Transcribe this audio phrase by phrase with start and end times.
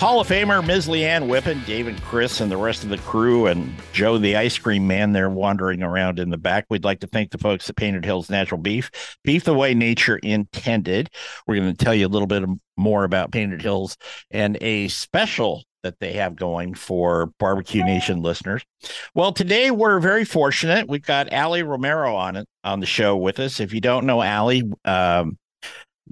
[0.00, 0.88] Hall of Famer Ms.
[0.88, 4.86] LeeAnn Whippen, David Chris, and the rest of the crew, and Joe the ice cream
[4.86, 6.64] man there wandering around in the back.
[6.70, 8.90] We'd like to thank the folks at Painted Hills Natural Beef,
[9.24, 11.10] beef the way nature intended.
[11.46, 12.42] We're going to tell you a little bit
[12.78, 13.98] more about Painted Hills
[14.30, 18.64] and a special that they have going for Barbecue Nation listeners.
[19.14, 20.88] Well, today we're very fortunate.
[20.88, 23.60] We've got Aly Romero on it on the show with us.
[23.60, 25.36] If you don't know Aly, um,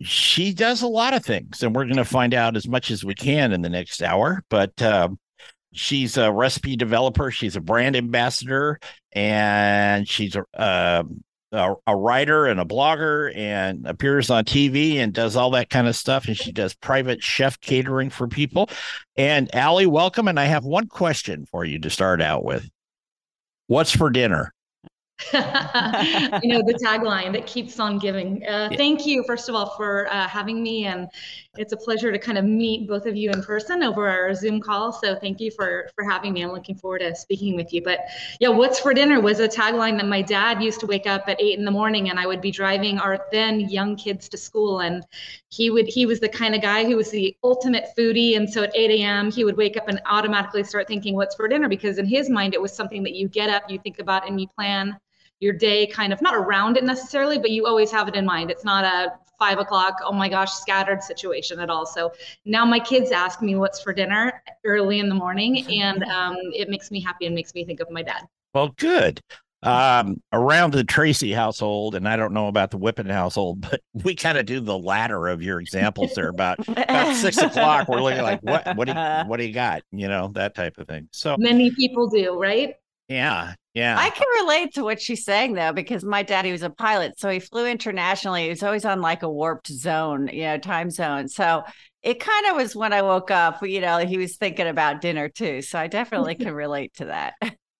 [0.02, 3.04] she does a lot of things, and we're going to find out as much as
[3.04, 4.42] we can in the next hour.
[4.48, 5.08] But uh,
[5.72, 8.78] she's a recipe developer, she's a brand ambassador,
[9.12, 11.02] and she's a, uh,
[11.52, 15.88] a, a writer and a blogger, and appears on TV and does all that kind
[15.88, 16.26] of stuff.
[16.26, 18.68] And she does private chef catering for people.
[19.16, 20.28] And Aly, welcome.
[20.28, 22.68] And I have one question for you to start out with.
[23.66, 24.54] What's for dinner?
[25.32, 28.46] you know the tagline that keeps on giving.
[28.46, 31.08] Uh, thank you first of all for uh, having me and
[31.56, 34.60] it's a pleasure to kind of meet both of you in person over our zoom
[34.60, 36.42] call so thank you for for having me.
[36.42, 37.82] I'm looking forward to speaking with you.
[37.82, 38.00] But
[38.38, 41.40] yeah what's for dinner was a tagline that my dad used to wake up at
[41.40, 44.80] eight in the morning and i would be driving our then young kids to school
[44.80, 45.04] and
[45.48, 48.62] he would he was the kind of guy who was the ultimate foodie and so
[48.62, 51.68] at 8 a.m he would wake up and automatically start thinking what's for dinner?
[51.68, 54.40] Because in his mind it was something that you get up you think about and
[54.40, 54.98] you plan
[55.40, 58.50] your day kind of not around it necessarily, but you always have it in mind.
[58.50, 61.86] It's not a five o'clock, oh my gosh, scattered situation at all.
[61.86, 62.12] So
[62.44, 66.68] now my kids ask me what's for dinner early in the morning, and um, it
[66.68, 68.26] makes me happy and makes me think of my dad.
[68.52, 69.20] Well, good.
[69.62, 74.14] Um, around the Tracy household, and I don't know about the Whippen household, but we
[74.14, 76.28] kind of do the latter of your examples there.
[76.28, 79.82] About about six o'clock, we're looking like what what do you, what do you got?
[79.90, 81.08] You know that type of thing.
[81.12, 82.76] So many people do, right?
[83.08, 83.96] Yeah, yeah.
[83.98, 87.28] I can relate to what she's saying though, because my daddy was a pilot, so
[87.28, 88.44] he flew internationally.
[88.44, 91.28] He was always on like a warped zone, you know, time zone.
[91.28, 91.62] So
[92.02, 95.28] it kind of was when I woke up, you know, he was thinking about dinner
[95.28, 95.62] too.
[95.62, 97.34] So I definitely can relate to that.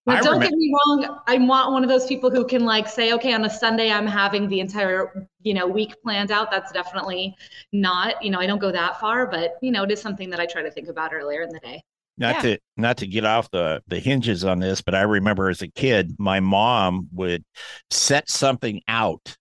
[0.05, 3.13] But don't get me wrong, I'm not one of those people who can like say,
[3.13, 6.49] okay, on a Sunday I'm having the entire, you know, week planned out.
[6.49, 7.35] That's definitely
[7.73, 10.39] not, you know, I don't go that far, but you know, it is something that
[10.39, 11.83] I try to think about earlier in the day
[12.19, 12.41] not yeah.
[12.41, 15.67] to not to get off the the hinges on this but i remember as a
[15.67, 17.43] kid my mom would
[17.89, 19.35] set something out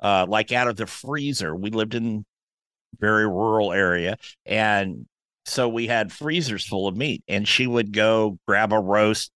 [0.00, 2.24] uh like out of the freezer we lived in
[3.00, 4.16] very rural area
[4.46, 5.06] and
[5.46, 9.32] so we had freezers full of meat and she would go grab a roast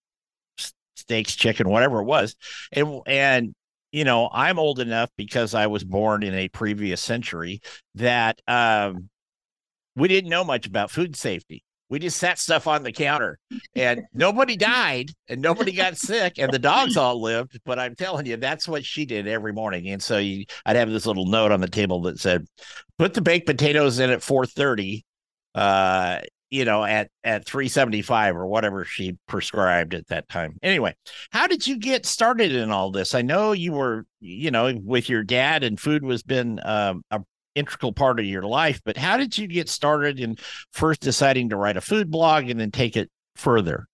[0.96, 2.36] steaks chicken whatever it was
[2.72, 3.54] and and
[3.90, 7.60] you know i'm old enough because i was born in a previous century
[7.94, 9.08] that um
[9.96, 13.38] we didn't know much about food safety we just set stuff on the counter
[13.76, 18.24] and nobody died and nobody got sick and the dogs all lived but i'm telling
[18.24, 19.86] you that's what she did every morning.
[19.90, 22.46] And so you, i'd have this little note on the table that said
[22.98, 25.02] put the baked potatoes in at 4.30
[25.54, 30.56] uh you know at at 375 or whatever she prescribed at that time.
[30.62, 30.94] Anyway
[31.30, 33.14] how did you get started in all this?
[33.14, 37.20] I know you were you know with your dad and food was been um, a
[37.54, 38.80] integral part of your life.
[38.84, 40.36] But how did you get started in
[40.72, 43.86] first deciding to write a food blog and then take it further?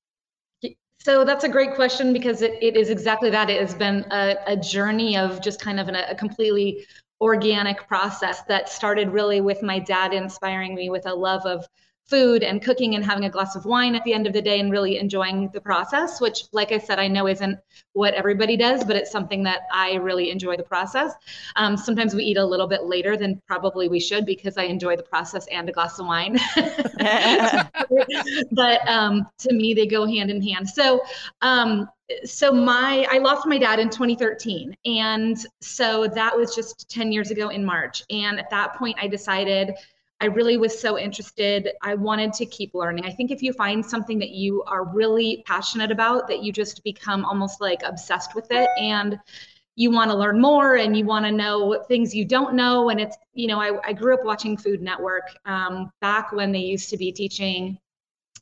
[1.00, 3.48] So that's a great question because it, it is exactly that.
[3.48, 6.84] It has been a, a journey of just kind of an, a completely
[7.20, 11.66] organic process that started really with my dad inspiring me with a love of
[12.08, 14.60] food and cooking and having a glass of wine at the end of the day
[14.60, 17.58] and really enjoying the process, which, like I said, I know isn't
[17.92, 21.12] what everybody does, but it's something that I really enjoy the process.
[21.56, 24.96] Um, sometimes we eat a little bit later than probably we should because I enjoy
[24.96, 26.38] the process and a glass of wine.
[28.52, 30.68] but um, to me, they go hand in hand.
[30.68, 31.02] So,
[31.42, 31.88] um,
[32.24, 37.30] so my I lost my dad in 2013 and so that was just 10 years
[37.30, 39.74] ago in March and at that point I decided
[40.20, 41.70] I really was so interested.
[41.80, 43.04] I wanted to keep learning.
[43.04, 46.82] I think if you find something that you are really passionate about, that you just
[46.82, 48.68] become almost like obsessed with it.
[48.80, 49.18] And
[49.76, 52.90] you want to learn more and you want to know things you don't know.
[52.90, 56.58] And it's, you know, I, I grew up watching Food Network um, back when they
[56.58, 57.78] used to be teaching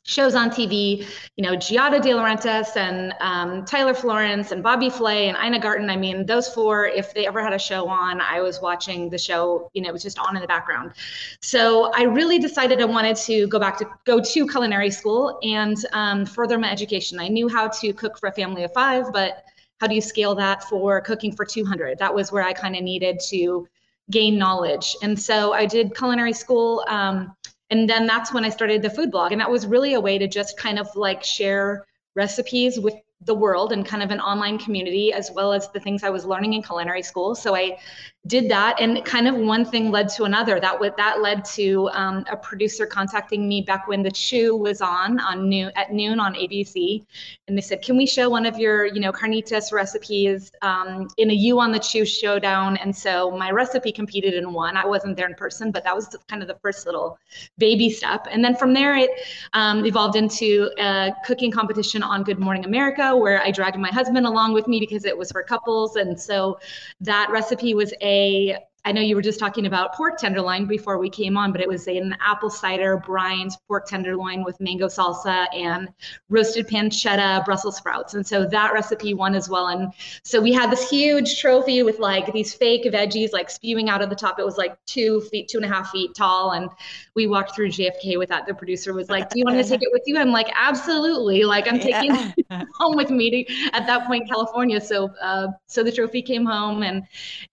[0.07, 1.05] shows on TV,
[1.35, 5.89] you know, Giada De Laurentiis and um, Tyler Florence and Bobby Flay and Ina Garten.
[5.89, 9.17] I mean, those four, if they ever had a show on, I was watching the
[9.17, 10.93] show, you know, it was just on in the background.
[11.41, 15.75] So I really decided I wanted to go back to go to culinary school and
[15.91, 17.19] um, further my education.
[17.19, 19.43] I knew how to cook for a family of five, but
[19.81, 21.99] how do you scale that for cooking for 200?
[21.99, 23.67] That was where I kind of needed to
[24.09, 24.95] gain knowledge.
[25.03, 26.85] And so I did culinary school.
[26.87, 27.35] Um,
[27.69, 29.31] and then that's when I started the food blog.
[29.31, 31.85] And that was really a way to just kind of like share
[32.15, 36.03] recipes with the world and kind of an online community as well as the things
[36.03, 37.33] I was learning in culinary school.
[37.33, 37.79] So I
[38.27, 40.59] did that and kind of one thing led to another.
[40.59, 45.19] That that led to um, a producer contacting me back when the chew was on
[45.19, 47.05] on at noon on abc
[47.47, 51.31] and they said can we show one of your you know carnitas recipes um, in
[51.31, 52.77] a you on the chew showdown?
[52.77, 54.77] And so my recipe competed in one.
[54.77, 57.17] I wasn't there in person but that was kind of the first little
[57.57, 58.27] baby step.
[58.29, 59.09] And then from there it
[59.53, 64.25] um, evolved into a cooking competition on good morning america where i dragged my husband
[64.25, 66.59] along with me because it was for couples and so
[66.99, 68.57] that recipe was a
[68.87, 71.67] I know you were just talking about pork tenderloin before we came on, but it
[71.67, 75.89] was an apple cider brined pork tenderloin with mango salsa and
[76.29, 78.13] roasted pancetta Brussels sprouts.
[78.13, 79.67] And so that recipe won as well.
[79.67, 79.91] And
[80.23, 84.09] so we had this huge trophy with like these fake veggies like spewing out of
[84.09, 84.39] the top.
[84.39, 86.51] It was like two feet, two and a half feet tall.
[86.51, 86.69] And
[87.13, 88.47] we walked through JFK with that.
[88.47, 90.17] The producer was like, Do you want to take it with you?
[90.17, 91.43] I'm like, Absolutely.
[91.43, 92.31] Like I'm taking yeah.
[92.77, 94.79] home with me to, at that point, California.
[94.79, 97.03] So uh, so the trophy came home and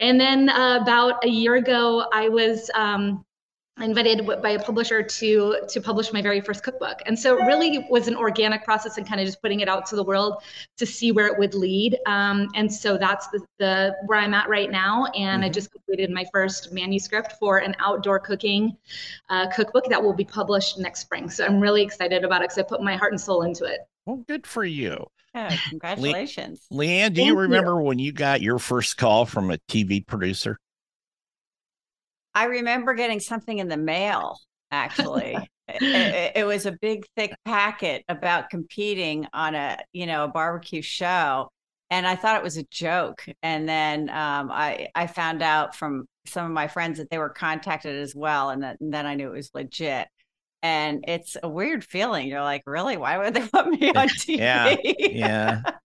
[0.01, 3.25] and then uh, about a year ago, I was um,
[3.81, 7.01] invited by a publisher to to publish my very first cookbook.
[7.07, 9.85] And so it really was an organic process and kind of just putting it out
[9.87, 10.43] to the world
[10.77, 11.99] to see where it would lead.
[12.07, 15.07] Um, and so that's the, the where i'm at right now.
[15.17, 15.45] And mm-hmm.
[15.45, 18.77] i just completed my first manuscript for an outdoor cooking
[19.29, 21.29] uh, cookbook that will be published next spring.
[21.29, 23.81] So i'm really excited about it because i put my heart and soul into it
[24.07, 27.83] well good for you yeah, congratulations Le- leeann do you remember you.
[27.83, 30.59] when you got your first call from a tv producer
[32.35, 34.39] I remember getting something in the mail,
[34.71, 35.37] actually.
[35.69, 40.83] it, it, was a big, thick packet about competing on a, you know, a barbecue
[40.83, 41.49] show.
[41.91, 43.25] And I thought it was a joke.
[43.43, 47.29] And then um, I, I found out from some of my friends that they were
[47.29, 48.51] contacted as well.
[48.51, 50.09] And, that, and then I knew it was legit
[50.65, 52.27] and it's a weird feeling.
[52.27, 52.97] You're like, really?
[52.97, 54.39] Why would they put me on TV?
[54.39, 54.77] yeah,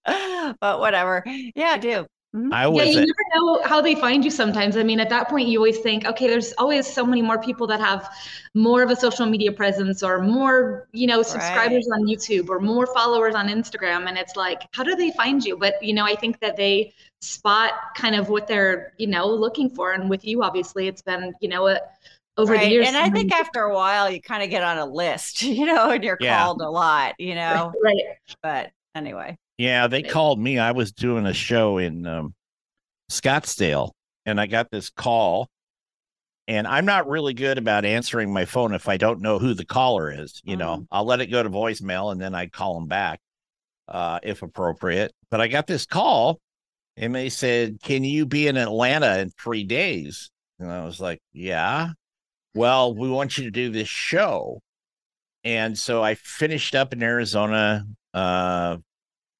[0.07, 0.53] yeah.
[0.61, 1.21] but whatever.
[1.53, 2.07] Yeah, I do.
[2.33, 2.53] Mm-hmm.
[2.53, 2.85] I was.
[2.85, 4.77] Yeah, you never know how they find you sometimes.
[4.77, 7.65] I mean, at that point, you always think, okay, there's always so many more people
[7.67, 8.07] that have
[8.53, 11.99] more of a social media presence or more, you know, subscribers right.
[11.99, 14.07] on YouTube or more followers on Instagram.
[14.07, 15.57] And it's like, how do they find you?
[15.57, 19.69] But, you know, I think that they spot kind of what they're, you know, looking
[19.69, 19.93] for.
[19.93, 21.79] And with you, obviously, it's been, you know, a,
[22.39, 22.63] over right.
[22.63, 22.87] the years.
[22.87, 25.91] And I think after a while, you kind of get on a list, you know,
[25.91, 26.39] and you're yeah.
[26.39, 27.73] called a lot, you know.
[27.83, 28.03] Right.
[28.41, 29.37] But anyway.
[29.57, 30.57] Yeah, they called me.
[30.57, 32.33] I was doing a show in um,
[33.11, 33.91] Scottsdale,
[34.25, 35.49] and I got this call.
[36.47, 39.65] And I'm not really good about answering my phone if I don't know who the
[39.65, 40.41] caller is.
[40.43, 40.83] You know, mm-hmm.
[40.91, 43.19] I'll let it go to voicemail and then I call them back
[43.87, 45.11] uh, if appropriate.
[45.29, 46.39] But I got this call,
[46.97, 51.19] and they said, "Can you be in Atlanta in three days?" And I was like,
[51.33, 51.89] "Yeah."
[52.55, 54.61] Well, we want you to do this show.
[55.43, 58.77] And so I finished up in Arizona, uh,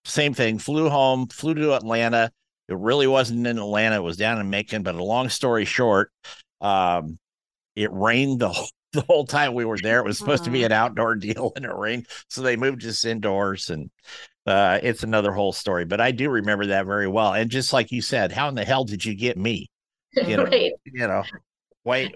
[0.06, 0.60] same thing.
[0.60, 2.32] Flew home, flew to Atlanta.
[2.68, 3.98] It really wasn't in Atlanta.
[3.98, 4.84] It was down in Macon.
[4.84, 6.12] But a long story short,
[6.62, 7.18] um,
[7.76, 10.00] it rained the whole, the whole time we were there.
[10.00, 12.08] It was supposed to be an outdoor deal, and it rained.
[12.30, 13.90] So they moved us indoors, and
[14.46, 15.86] uh, it's another whole story.
[15.86, 17.34] But I do remember that very well.
[17.34, 19.70] And just like you said, how in the hell did you get me?
[20.16, 20.72] You know, right.
[20.86, 21.24] you know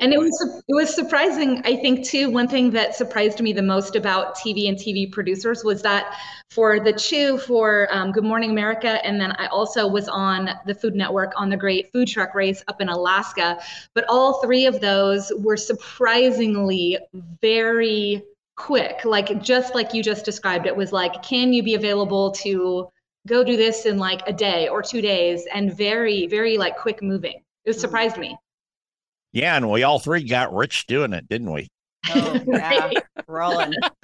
[0.02, 1.62] And it was it was surprising.
[1.64, 2.30] I think too.
[2.30, 6.18] One thing that surprised me the most about TV and TV producers was that
[6.52, 10.76] for the Chew, for um, Good Morning America, and then I also was on the
[10.76, 13.58] Food Network on the Great Food Truck Race up in Alaska.
[13.96, 16.98] But all three of those were surprisingly
[17.42, 18.22] very
[18.58, 19.06] quick.
[19.06, 22.90] Like just like you just described, it was like, can you be available to
[23.28, 27.02] go do this in like a day or two days, and very very like quick
[27.02, 27.42] moving.
[27.64, 27.80] It mm-hmm.
[27.80, 28.38] surprised me.
[29.34, 31.68] Yeah, and we all three got rich doing it, didn't we?
[32.10, 32.92] Oh, yeah,
[33.28, 33.74] rolling.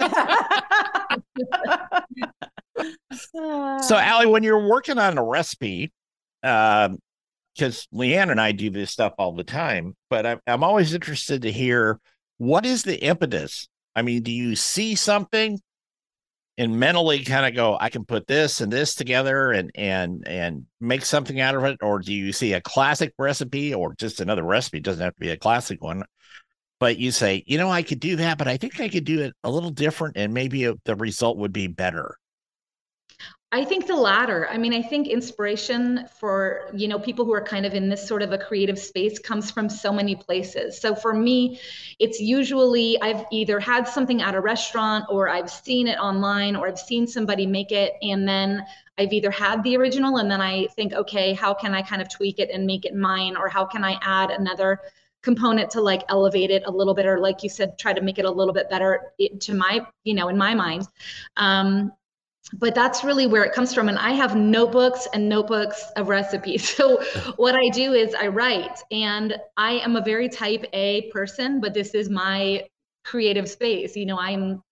[3.12, 5.92] so, Aly, when you're working on a recipe,
[6.42, 6.98] because um,
[7.94, 11.52] LeeAnn and I do this stuff all the time, but I'm, I'm always interested to
[11.52, 12.00] hear
[12.38, 13.68] what is the impetus.
[13.94, 15.60] I mean, do you see something
[16.58, 20.66] and mentally kind of go, I can put this and this together and and and
[20.80, 21.78] make something out of it?
[21.82, 24.78] Or do you see a classic recipe or just another recipe?
[24.78, 26.04] It doesn't have to be a classic one.
[26.78, 29.20] But you say, you know, I could do that, but I think I could do
[29.20, 32.16] it a little different and maybe the result would be better.
[33.52, 34.48] I think the latter.
[34.48, 38.06] I mean, I think inspiration for, you know, people who are kind of in this
[38.06, 40.80] sort of a creative space comes from so many places.
[40.80, 41.58] So for me,
[41.98, 46.68] it's usually I've either had something at a restaurant or I've seen it online or
[46.68, 48.64] I've seen somebody make it and then
[48.98, 52.08] I've either had the original and then I think, okay, how can I kind of
[52.08, 54.78] tweak it and make it mine or how can I add another
[55.22, 58.18] component to like elevate it a little bit or like you said try to make
[58.18, 60.88] it a little bit better to my you know in my mind
[61.36, 61.92] um,
[62.54, 63.88] but that's really where it comes from.
[63.88, 66.68] And I have notebooks and notebooks of recipes.
[66.80, 67.02] So
[67.36, 71.74] what I do is I write, and I am a very type A person, but
[71.74, 72.64] this is my
[73.04, 73.96] creative space.
[73.96, 74.62] You know, I'm.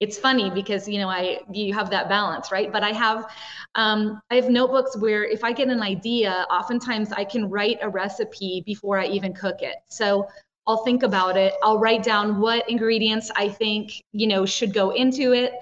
[0.00, 2.72] It's funny because you know I you have that balance, right?
[2.72, 3.30] But I have
[3.74, 7.88] um, I have notebooks where if I get an idea, oftentimes I can write a
[7.88, 9.76] recipe before I even cook it.
[9.88, 10.26] So
[10.66, 11.54] I'll think about it.
[11.62, 15.52] I'll write down what ingredients I think you know should go into it,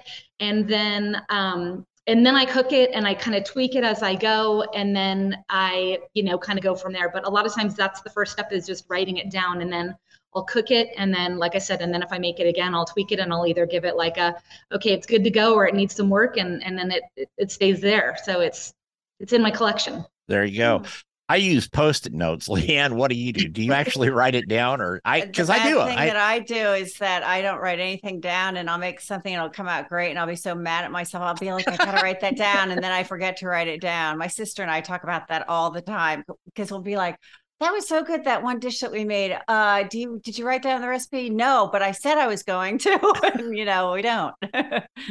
[0.41, 4.03] and then um, and then I cook it and I kind of tweak it as
[4.03, 7.09] I go, and then I you know kind of go from there.
[7.09, 9.71] But a lot of times that's the first step is just writing it down, and
[9.71, 9.95] then
[10.35, 12.73] I'll cook it, and then like I said, and then if I make it again,
[12.73, 14.35] I'll tweak it, and I'll either give it like a
[14.73, 17.29] okay, it's good to go, or it needs some work, and and then it it,
[17.37, 18.17] it stays there.
[18.23, 18.73] So it's
[19.19, 20.03] it's in my collection.
[20.27, 20.83] There you go.
[21.31, 22.47] I use post-it notes.
[22.49, 23.47] LeeAnn, what do you do?
[23.47, 25.21] Do you actually write it down, or I?
[25.21, 25.75] Because I do.
[25.75, 28.77] The thing I, that I do is that I don't write anything down, and I'll
[28.77, 31.23] make something, and it'll come out great, and I'll be so mad at myself.
[31.23, 33.79] I'll be like, I gotta write that down, and then I forget to write it
[33.79, 34.17] down.
[34.17, 37.15] My sister and I talk about that all the time because we'll be like,
[37.61, 39.37] that was so good that one dish that we made.
[39.47, 41.29] Uh do you did you write down the recipe?
[41.29, 44.35] No but i said i was going to and you know we don't.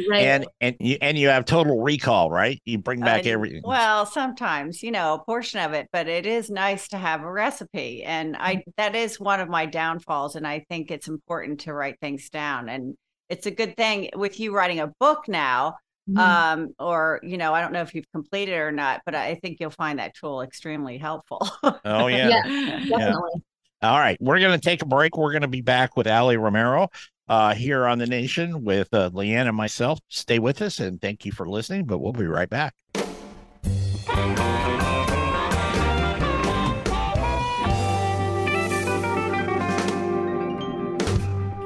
[0.08, 0.24] Right.
[0.24, 2.60] And and you and you have total recall right?
[2.64, 3.62] You bring back uh, everything.
[3.64, 7.30] well sometimes you know a portion of it but it is nice to have a
[7.30, 8.70] recipe and i mm-hmm.
[8.76, 12.68] that is one of my downfalls and i think it's important to write things down
[12.68, 12.94] and
[13.28, 15.76] it's a good thing with you writing a book now
[16.10, 16.18] Mm-hmm.
[16.18, 19.58] Um, or you know, I don't know if you've completed or not, but I think
[19.60, 21.48] you'll find that tool extremely helpful.
[21.62, 21.72] oh
[22.08, 22.28] yeah.
[22.28, 23.42] yeah, definitely.
[23.82, 25.16] All right, we're going to take a break.
[25.16, 26.90] We're going to be back with Aly Romero
[27.28, 30.00] uh, here on the Nation with uh, LeeAnn and myself.
[30.08, 31.86] Stay with us and thank you for listening.
[31.86, 32.74] But we'll be right back.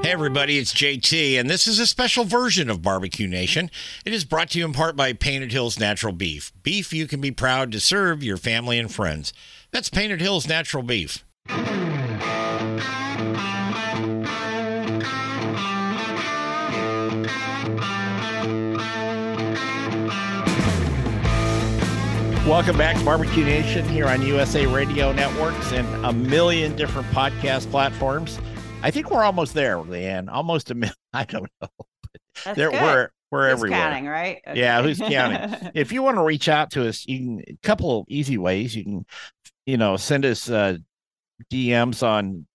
[0.05, 3.71] Hey, everybody, it's JT, and this is a special version of Barbecue Nation.
[4.05, 6.53] It is brought to you in part by Painted Hills Natural Beef.
[6.63, 9.33] Beef you can be proud to serve your family and friends.
[9.71, 11.25] That's Painted Hills Natural Beef.
[22.47, 27.71] Welcome back to Barbecue Nation here on USA Radio Networks and a million different podcast
[27.71, 28.39] platforms.
[28.85, 30.31] I think we're almost there, LeeAnn.
[30.31, 30.95] Almost a minute.
[31.15, 31.69] I don't know.
[32.45, 32.83] That's there, good.
[32.83, 33.81] we're we're who's everywhere.
[33.81, 34.43] Counting, right?
[34.47, 34.61] Okay.
[34.61, 35.71] Yeah, who's counting?
[35.75, 38.77] if you want to reach out to us, you can a couple easy ways.
[38.77, 39.07] You can,
[39.65, 40.77] you know, send us uh,
[41.51, 42.47] DMs on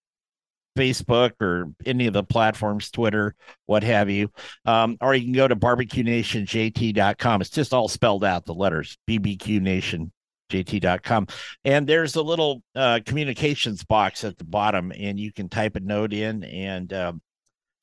[0.78, 3.34] Facebook or any of the platforms, Twitter,
[3.66, 4.30] what have you.
[4.66, 7.42] Um, or you can go to barbecuenationjt.com.
[7.42, 10.12] It's just all spelled out, the letters BBQ Nation
[10.50, 11.28] jt.com
[11.64, 15.80] and there's a little uh, communications box at the bottom and you can type a
[15.80, 17.22] note in and um,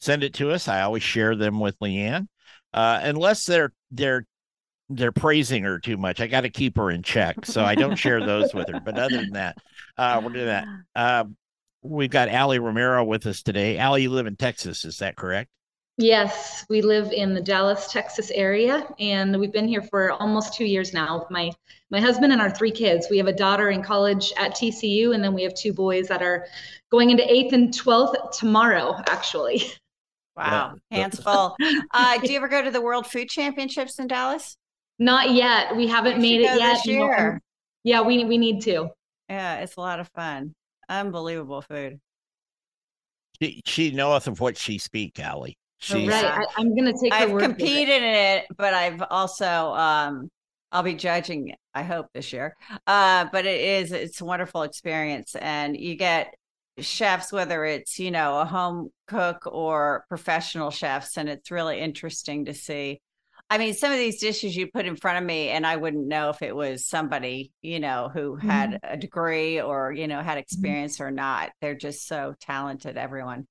[0.01, 0.69] send it to us.
[0.69, 2.29] I always share them with leeann.
[2.73, 4.27] Uh, unless they're they're
[4.89, 7.97] they're praising her too much i got to keep her in check so i don't
[7.97, 8.79] share those with her.
[8.79, 9.57] But other than that
[9.97, 10.67] uh, we're doing that.
[10.95, 11.25] Uh,
[11.83, 13.79] we've got aly romero with us today.
[13.79, 15.51] Aly you live in texas is that correct
[15.99, 20.67] Yes, we live in the Dallas, Texas area, and we've been here for almost two
[20.67, 21.27] years now.
[21.31, 21.51] My
[21.91, 23.07] my husband and our three kids.
[23.11, 26.21] We have a daughter in college at TCU, and then we have two boys that
[26.21, 26.47] are
[26.91, 29.63] going into eighth and twelfth tomorrow, actually.
[30.37, 31.57] Wow, hands full.
[31.93, 34.59] Uh, do you ever go to the World Food Championships in Dallas?
[34.99, 35.75] Not yet.
[35.75, 36.75] We haven't made it yet.
[36.75, 37.41] This year.
[37.85, 38.91] Yeah, we we need to.
[39.31, 40.53] Yeah, it's a lot of fun.
[40.91, 42.01] Unbelievable food.
[43.41, 45.57] She, she knoweth of what she speak, Aly.
[45.79, 46.25] She's, right.
[46.25, 47.13] I, am going to take.
[47.13, 50.31] I've competed in it, but I've also um,
[50.73, 51.55] I'll be judging.
[51.75, 52.57] I hope this year.
[52.87, 56.35] Uh, but it is it's a wonderful experience, and you get
[56.79, 62.47] chefs, whether it's you know a home cook or professional chefs, and it's really interesting
[62.47, 63.01] to see.
[63.49, 66.09] I mean, some of these dishes you put in front of me, and I wouldn't
[66.09, 68.95] know if it was somebody, you know, who had mm-hmm.
[68.95, 70.39] a degree or, you know, had mm-hmm.
[70.39, 71.05] experience mm-hmm.
[71.05, 71.51] or not.
[71.61, 73.47] They're just so talented, everyone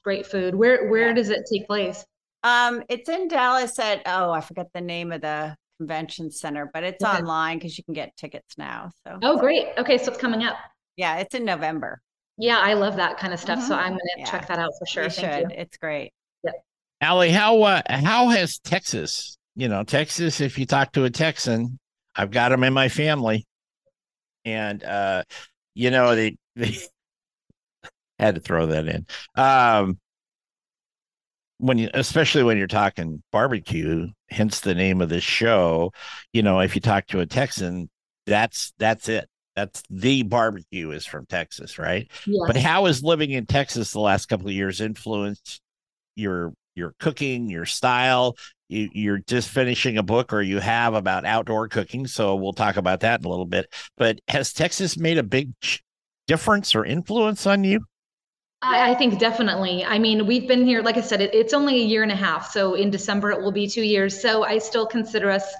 [0.00, 0.54] great food.
[0.54, 1.14] Where where yeah.
[1.14, 2.04] does it take place?
[2.42, 6.84] Um, it's in Dallas at oh, I forget the name of the convention center, but
[6.84, 7.18] it's okay.
[7.18, 8.90] online because you can get tickets now.
[9.06, 9.68] So oh, great.
[9.78, 10.56] Okay, so it's coming up.
[10.96, 12.00] Yeah, it's in November.
[12.38, 13.58] Yeah, I love that kind of stuff.
[13.58, 13.68] Mm-hmm.
[13.68, 14.30] So I'm going to yeah.
[14.30, 15.04] check that out for sure.
[15.04, 15.50] You Thank should.
[15.50, 15.62] You.
[15.62, 16.12] It's great.
[16.44, 16.54] Yep.
[17.02, 19.38] Aly, how uh, how has Texas?
[19.54, 20.40] You know, Texas.
[20.40, 21.78] If you talk to a Texan,
[22.14, 23.46] I've got them in my family,
[24.44, 25.24] and uh,
[25.74, 26.76] you know they they
[28.18, 29.06] had to throw that in.
[29.34, 29.98] Um,
[31.58, 35.90] when you especially when you're talking barbecue hence the name of this show
[36.32, 37.88] you know if you talk to a texan
[38.26, 39.28] that's that's it.
[39.54, 42.10] That's the barbecue is from texas right?
[42.26, 42.42] Yeah.
[42.46, 45.60] but how has living in texas the last couple of years influenced
[46.14, 48.36] your your cooking your style?
[48.68, 52.76] You, you're just finishing a book or you have about outdoor cooking so we'll talk
[52.76, 53.72] about that in a little bit.
[53.96, 55.52] But has texas made a big
[56.26, 57.80] difference or influence on you
[58.66, 59.84] I, I think definitely.
[59.84, 62.16] I mean, we've been here, like I said, it, it's only a year and a
[62.16, 62.50] half.
[62.50, 64.20] So in December, it will be two years.
[64.20, 65.54] So I still consider us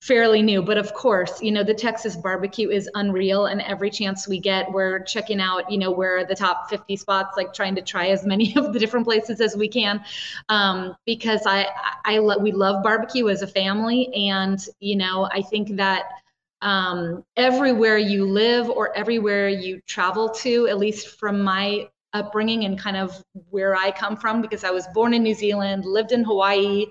[0.00, 0.60] fairly new.
[0.60, 3.46] But of course, you know, the Texas barbecue is unreal.
[3.46, 7.38] And every chance we get, we're checking out, you know, where the top 50 spots,
[7.38, 10.04] like trying to try as many of the different places as we can.
[10.50, 11.68] Um, because I,
[12.04, 14.12] I, I we love barbecue as a family.
[14.14, 16.04] And, you know, I think that
[16.60, 22.78] um, everywhere you live or everywhere you travel to, at least from my upbringing and
[22.78, 26.24] kind of where I come from because I was born in New Zealand, lived in
[26.24, 26.86] Hawaii,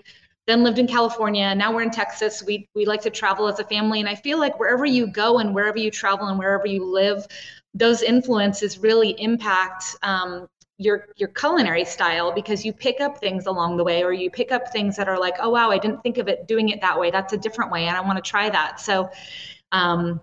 [0.46, 1.56] then lived in California.
[1.56, 2.44] Now we're in Texas.
[2.46, 5.39] We we like to travel as a family, and I feel like wherever you go
[5.39, 7.25] and wherever you travel and wherever you live,
[7.74, 13.77] those influences really impact um, your your culinary style because you pick up things along
[13.77, 16.18] the way, or you pick up things that are like, oh wow, I didn't think
[16.18, 17.10] of it doing it that way.
[17.10, 18.80] That's a different way, and I want to try that.
[18.80, 19.10] So.
[19.72, 20.22] Um,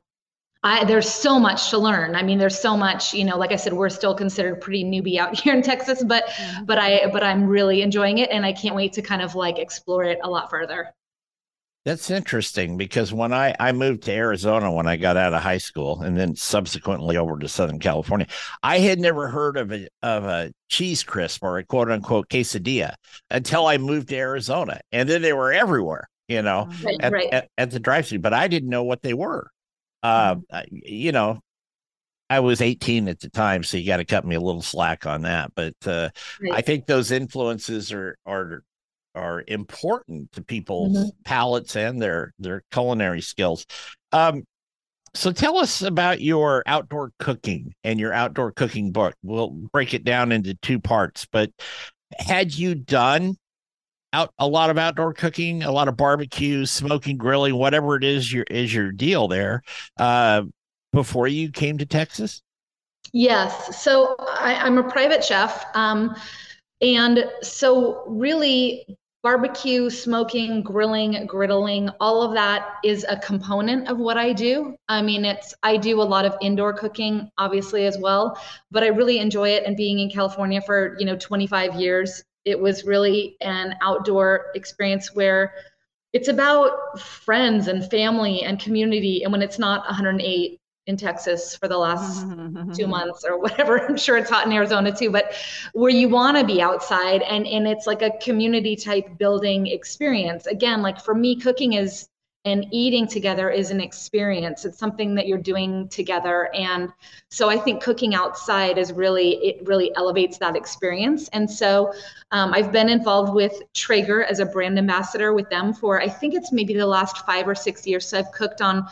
[0.62, 2.14] I, there's so much to learn.
[2.14, 5.16] I mean, there's so much, you know, like I said, we're still considered pretty newbie
[5.16, 6.64] out here in Texas, but, mm-hmm.
[6.64, 9.58] but I, but I'm really enjoying it and I can't wait to kind of like
[9.58, 10.92] explore it a lot further.
[11.86, 15.58] That's interesting because when I, I moved to Arizona when I got out of high
[15.58, 18.26] school and then subsequently over to Southern California,
[18.62, 22.92] I had never heard of a of a cheese crisp or a quote unquote quesadilla
[23.30, 24.78] until I moved to Arizona.
[24.92, 27.32] And then they were everywhere, you know, right, at, right.
[27.32, 29.50] At, at the drive through, but I didn't know what they were.
[30.02, 30.76] Uh, mm-hmm.
[30.82, 31.40] you know,
[32.28, 35.04] I was 18 at the time, so you got to cut me a little slack
[35.04, 35.52] on that.
[35.54, 36.10] But uh,
[36.40, 36.52] right.
[36.52, 38.62] I think those influences are are
[39.14, 41.08] are important to people's mm-hmm.
[41.24, 43.66] palates and their their culinary skills.
[44.12, 44.44] Um,
[45.12, 49.14] so tell us about your outdoor cooking and your outdoor cooking book.
[49.24, 51.50] We'll break it down into two parts, but
[52.16, 53.36] had you done
[54.12, 58.32] out a lot of outdoor cooking, a lot of barbecue, smoking, grilling, whatever it is
[58.32, 59.62] your is your deal there
[59.98, 60.42] uh,
[60.92, 62.42] before you came to Texas?
[63.12, 63.82] Yes.
[63.82, 65.64] So I, am a private chef.
[65.74, 66.14] Um,
[66.80, 68.86] and so really
[69.22, 74.74] barbecue, smoking, grilling, griddling, all of that is a component of what I do.
[74.88, 78.88] I mean, it's I do a lot of indoor cooking obviously as well, but I
[78.88, 83.36] really enjoy it and being in California for, you know, 25 years, it was really
[83.40, 85.54] an outdoor experience where
[86.12, 89.22] it's about friends and family and community.
[89.22, 92.26] And when it's not 108 in Texas for the last
[92.76, 95.34] two months or whatever, I'm sure it's hot in Arizona too, but
[95.72, 100.46] where you want to be outside and, and it's like a community type building experience.
[100.46, 102.08] Again, like for me, cooking is
[102.46, 104.64] and eating together is an experience.
[104.64, 106.48] It's something that you're doing together.
[106.54, 106.90] And
[107.28, 111.28] so i think cooking outside is really it really elevates that experience.
[111.28, 111.92] And so
[112.30, 116.34] um, i've been involved with traeger as a brand ambassador with them for i think
[116.34, 118.06] it's maybe the last five or six years.
[118.08, 118.86] So i've cooked on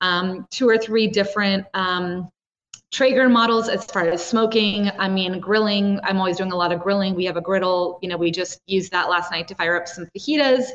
[0.00, 2.30] um, two or three different um,
[2.94, 4.88] Traeger models as far as smoking.
[5.00, 5.98] I mean, grilling.
[6.04, 7.16] I'm always doing a lot of grilling.
[7.16, 7.98] We have a griddle.
[8.02, 10.66] You know, we just used that last night to fire up some fajitas,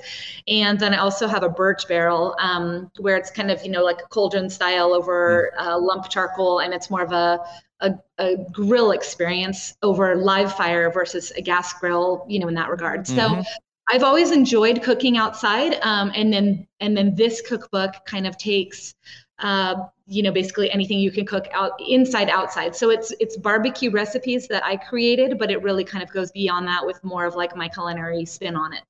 [0.46, 3.86] and then I also have a burch barrel um, where it's kind of you know
[3.86, 7.40] like a cauldron style over uh, lump charcoal, and it's more of a,
[7.80, 12.26] a a, grill experience over live fire versus a gas grill.
[12.28, 13.06] You know, in that regard.
[13.06, 13.44] Mm-hmm.
[13.44, 13.50] So.
[13.92, 18.94] I've always enjoyed cooking outside, um, and then and then this cookbook kind of takes
[19.40, 22.76] uh, you know basically anything you can cook out inside outside.
[22.76, 26.68] So it's it's barbecue recipes that i created but it really kind of goes beyond
[26.68, 28.84] that with more of like my culinary spin on it.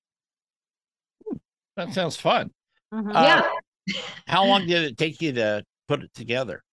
[1.76, 2.52] That sounds fun.
[2.94, 3.16] Mm-hmm.
[3.16, 3.96] uh, yeah.
[4.28, 6.64] how long did it take you to put it together?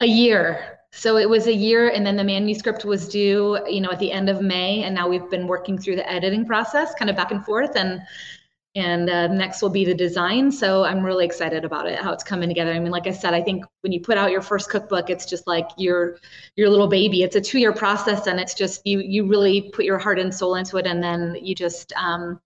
[0.00, 0.80] A year.
[0.90, 4.12] So it was a year and then the manuscript was due you know at the
[4.12, 7.30] end of may and now we've been working through the editing process kind of back
[7.30, 8.02] and forth and
[8.74, 10.50] and uh, next will be the design.
[10.50, 12.72] So I'm really excited about it, how it's coming together.
[12.72, 15.26] I mean, like I said, I think when you put out your first cookbook, it's
[15.26, 16.18] just like your
[16.56, 17.22] your little baby.
[17.22, 20.34] It's a two year process, and it's just you you really put your heart and
[20.34, 22.40] soul into it, and then you just um,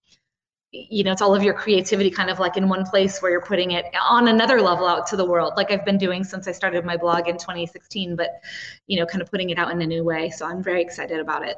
[0.72, 3.40] you know it's all of your creativity kind of like in one place where you're
[3.40, 6.52] putting it on another level out to the world like i've been doing since i
[6.52, 8.40] started my blog in 2016 but
[8.86, 11.20] you know kind of putting it out in a new way so i'm very excited
[11.20, 11.56] about it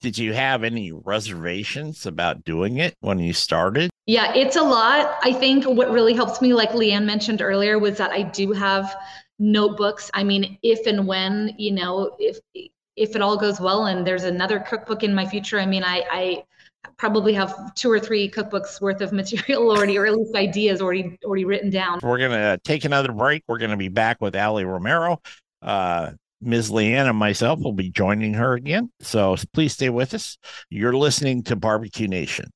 [0.00, 3.90] did you have any reservations about doing it when you started?
[4.06, 5.18] Yeah, it's a lot.
[5.22, 8.96] I think what really helps me, like LeeAnn mentioned earlier, was that I do have
[9.38, 10.10] notebooks.
[10.14, 12.38] I mean, if and when, you know, if
[12.96, 16.04] if it all goes well and there's another cookbook in my future, I mean, I,
[16.10, 16.44] I
[16.96, 21.18] probably have two or three cookbooks worth of material already, or at least ideas already
[21.24, 22.00] already written down.
[22.02, 23.44] We're gonna take another break.
[23.46, 25.20] We're gonna be back with Aly Romero,
[25.62, 26.70] uh, Ms.
[26.70, 28.90] LeeAnn and myself will be joining her again.
[29.00, 30.38] So please stay with us.
[30.70, 32.50] You're listening to Barbecue Nation.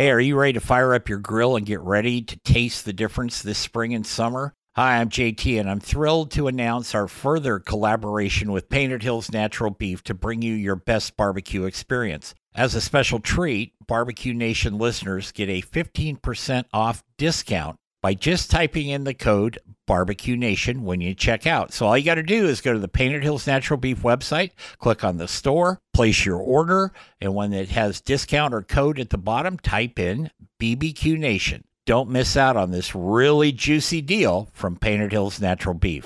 [0.00, 2.92] Hey, are you ready to fire up your grill and get ready to taste the
[2.92, 4.54] difference this spring and summer?
[4.76, 9.72] Hi, I'm JT, and I'm thrilled to announce our further collaboration with Painted Hills Natural
[9.72, 12.34] Beef to bring you your best barbecue experience.
[12.54, 18.88] As a special treat, Barbecue Nation listeners get a 15% off discount by just typing
[18.88, 21.72] in the code Barbecue Nation when you check out.
[21.72, 24.50] So all you got to do is go to the Painted Hills Natural Beef website,
[24.78, 29.10] click on the store, place your order, and when it has discount or code at
[29.10, 31.64] the bottom, type in BBQ Nation.
[31.86, 36.04] Don't miss out on this really juicy deal from Painted Hills Natural Beef.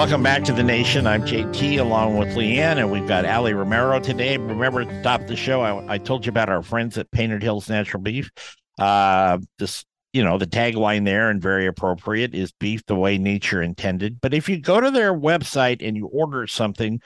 [0.00, 1.06] Welcome back to the nation.
[1.06, 4.38] I'm JT along with LeeAnn, and we've got Aly Romero today.
[4.38, 7.68] Remember the top the show, I, I told you about our friends at Painted Hills
[7.68, 8.30] Natural Beef.
[8.78, 9.84] Uh, this,
[10.14, 14.22] you know, the tagline there and very appropriate is beef the way nature intended.
[14.22, 17.02] But if you go to their website and you order something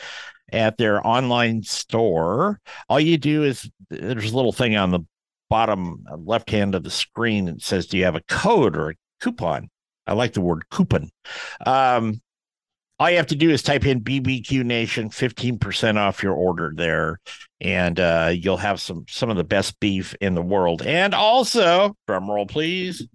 [0.52, 5.00] at their online store, all you do is there's a little thing on the
[5.50, 8.94] bottom left hand of the screen that says, Do you have a code or a
[9.20, 9.68] coupon?
[10.06, 11.10] I like the word coupon.
[11.66, 12.20] Um,
[12.98, 17.18] all you have to do is type in BBQ Nation, 15% off your order there,
[17.60, 20.82] and uh, you'll have some some of the best beef in the world.
[20.82, 23.06] And also, drum roll, please,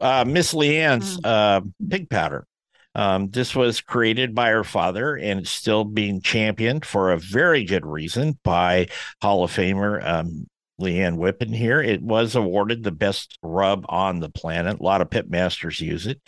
[0.00, 2.46] uh, Miss LeeAnn's uh, pig powder.
[2.94, 7.62] Um, this was created by her father and it's still being championed for a very
[7.64, 8.88] good reason by
[9.22, 10.48] Hall of Famer um,
[10.80, 11.80] LeeAnn Whippen here.
[11.80, 14.80] It was awarded the best rub on the planet.
[14.80, 16.20] A lot of pit masters use it.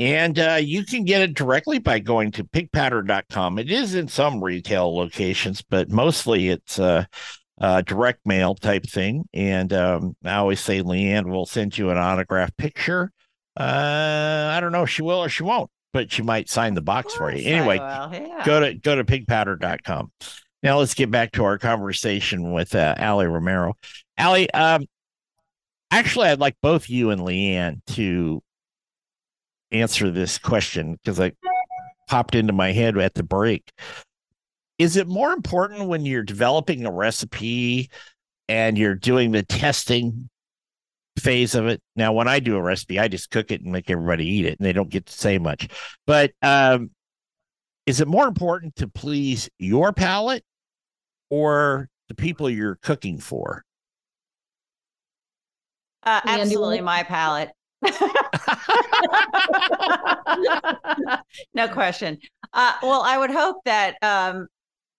[0.00, 3.58] And uh, you can get it directly by going to pigpowder.com.
[3.58, 7.06] It is in some retail locations, but mostly it's a,
[7.58, 9.28] a direct mail type thing.
[9.34, 13.12] And um, I always say LeeAnn will send you an autographed picture.
[13.58, 16.80] Uh, I don't know if she will or she won't, but she might sign the
[16.80, 17.46] box for you.
[17.46, 18.42] Anyway, yeah.
[18.46, 20.12] go to go to pigpowder.com.
[20.62, 23.74] Now let's get back to our conversation with uh, Aly Romero.
[24.18, 24.86] Aly, um,
[25.90, 28.42] actually, I'd like both you and LeeAnn to
[29.72, 31.32] answer this question because I
[32.08, 33.70] popped into my head at the break.
[34.78, 37.90] Is it more important when you're developing a recipe
[38.48, 40.30] and you're doing the testing
[41.18, 41.82] phase of it?
[41.96, 44.58] Now, when I do a recipe, I just cook it and make everybody eat it,
[44.58, 45.68] and they don't get to say much.
[46.06, 46.90] But um,
[47.86, 50.44] is it more important to please your palate
[51.28, 53.64] or the people you're cooking for?
[56.02, 57.50] Uh, absolutely, my palate.
[61.54, 62.18] no question.
[62.52, 64.46] Uh, well, I would hope that um,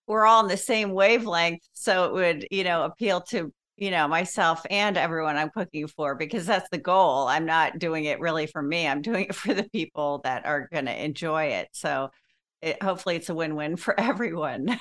[0.08, 4.08] we're all on the same wavelength, so it would, you know, appeal to you know
[4.08, 7.28] myself and everyone I'm cooking for because that's the goal.
[7.28, 8.88] I'm not doing it really for me.
[8.88, 11.70] I'm doing it for the people that are going to enjoy it.
[11.72, 12.12] So
[12.62, 14.80] it, hopefully, it's a win-win for everyone.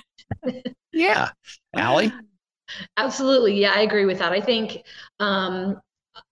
[0.92, 1.30] yeah,
[1.76, 2.12] Aly.
[2.96, 3.60] Absolutely.
[3.60, 4.32] Yeah, I agree with that.
[4.32, 4.84] I think
[5.18, 5.80] um,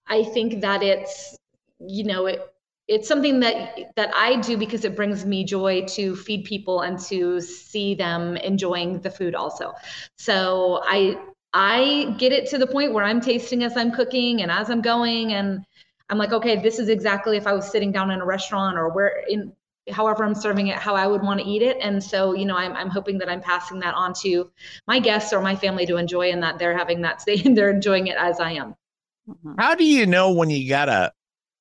[0.07, 1.37] I think that it's
[1.81, 2.53] you know it
[2.89, 6.99] it's something that that I do because it brings me joy to feed people and
[7.01, 9.75] to see them enjoying the food also.
[10.17, 11.19] So I
[11.53, 14.81] I get it to the point where I'm tasting as I'm cooking and as I'm
[14.81, 15.65] going and
[16.11, 18.89] I'm like, okay, this is exactly if I was sitting down in a restaurant or
[18.89, 19.53] where in
[19.91, 21.79] however I'm serving it, how I would want to eat it.
[21.81, 24.51] And so, you know, I'm, I'm hoping that I'm passing that on to
[24.87, 28.07] my guests or my family to enjoy and that they're having that same, they're enjoying
[28.07, 28.75] it as I am.
[29.59, 30.89] How do you know when you got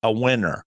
[0.02, 0.64] a winner.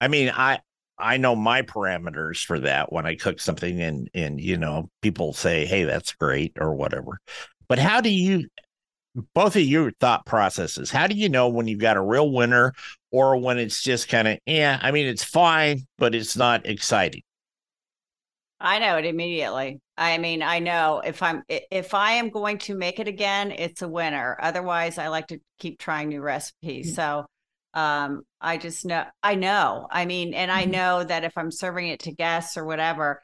[0.00, 0.60] I mean, I
[0.98, 5.32] I know my parameters for that when I cook something and and you know people
[5.32, 7.20] say, "Hey, that's great" or whatever.
[7.68, 8.48] but how do you
[9.34, 12.72] both of your thought processes how do you know when you've got a real winner
[13.10, 17.22] or when it's just kind of yeah i mean it's fine but it's not exciting
[18.60, 19.80] I know it immediately.
[19.98, 23.82] I mean, I know if I'm if I am going to make it again, it's
[23.82, 24.36] a winner.
[24.40, 26.86] Otherwise, I like to keep trying new recipes.
[26.86, 26.94] Mm-hmm.
[26.94, 27.26] So,
[27.76, 29.86] um, I just know I know.
[29.90, 30.72] I mean, and I mm-hmm.
[30.72, 33.20] know that if I'm serving it to guests or whatever,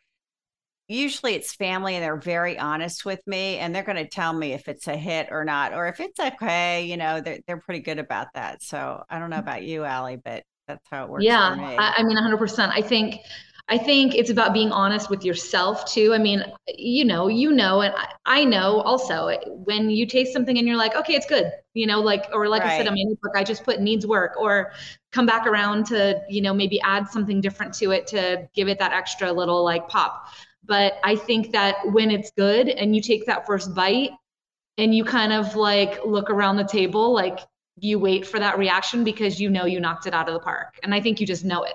[0.89, 4.53] usually it's family and they're very honest with me and they're going to tell me
[4.53, 7.81] if it's a hit or not or if it's okay, you know, they're they're pretty
[7.81, 8.63] good about that.
[8.63, 9.49] So, I don't know mm-hmm.
[9.49, 11.25] about you, Aly, but that's how it works.
[11.25, 12.71] Yeah, I, I mean, 100%.
[12.71, 13.17] I think
[13.69, 16.13] I think it's about being honest with yourself too.
[16.13, 16.45] I mean,
[16.77, 17.95] you know, you know, and
[18.27, 21.87] I, know also eh, when you taste something and you're like, okay, it's good, you
[21.87, 22.73] know, like, or like right.
[22.73, 24.73] I said, I mean, look, I just put needs work or
[25.13, 28.79] come back around to, you know, maybe add something different to it to give it
[28.81, 30.27] that extra little like pop.
[30.65, 34.11] But I think that when it's good and you take that first bite
[34.77, 37.39] and you kind of like look around the table, like
[37.79, 40.79] you wait for that reaction because you know you knocked it out of the park.
[40.83, 41.75] And I think you just know it.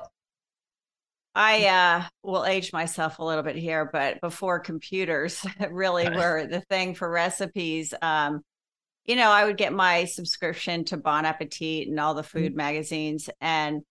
[1.38, 6.62] I uh, will age myself a little bit here, but before computers really were the
[6.62, 8.42] thing for recipes, um,
[9.06, 12.58] you know, I would get my subscription to Bon Appetit and all the food mm-hmm.
[12.58, 13.30] magazines.
[13.40, 13.84] And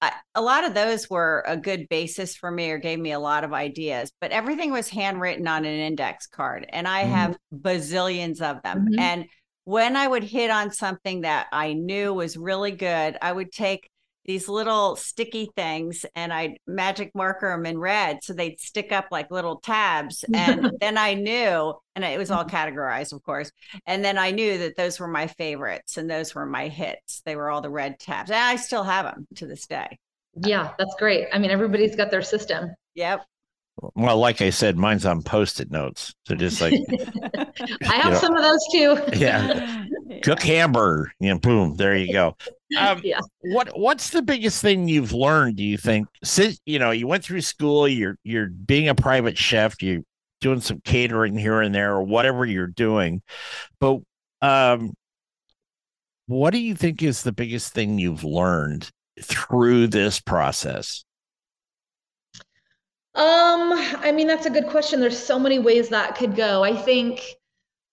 [0.00, 3.18] I, a lot of those were a good basis for me or gave me a
[3.18, 6.64] lot of ideas, but everything was handwritten on an index card.
[6.68, 7.12] And I mm-hmm.
[7.12, 8.86] have bazillions of them.
[8.86, 9.00] Mm-hmm.
[9.00, 9.24] And
[9.64, 13.90] when I would hit on something that I knew was really good, I would take
[14.24, 19.06] these little sticky things and I'd magic marker them in red so they'd stick up
[19.10, 20.24] like little tabs.
[20.34, 22.54] And then I knew, and it was all mm-hmm.
[22.54, 23.50] categorized, of course.
[23.86, 27.22] And then I knew that those were my favorites and those were my hits.
[27.24, 28.30] They were all the red tabs.
[28.30, 29.98] And I still have them to this day.
[30.36, 31.28] Yeah, that's great.
[31.32, 32.74] I mean, everybody's got their system.
[32.94, 33.24] Yep.
[33.94, 36.14] Well, like I said, mine's on post-it notes.
[36.26, 36.74] So just like
[37.88, 39.18] I have know, some of those too.
[39.18, 39.86] yeah.
[40.06, 40.20] yeah.
[40.22, 41.12] Cook hamburger.
[41.18, 42.36] You know, boom, there you go.
[42.78, 43.20] Um, yeah.
[43.40, 45.56] What What's the biggest thing you've learned?
[45.56, 49.36] Do you think since you know you went through school, you're you're being a private
[49.36, 50.02] chef, you're
[50.40, 53.22] doing some catering here and there, or whatever you're doing,
[53.80, 54.00] but
[54.40, 54.94] um,
[56.26, 61.04] what do you think is the biggest thing you've learned through this process?
[63.14, 65.00] Um, I mean, that's a good question.
[65.00, 66.64] There's so many ways that could go.
[66.64, 67.20] I think,